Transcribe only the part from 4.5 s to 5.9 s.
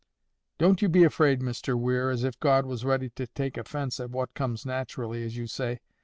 naturally, as you say.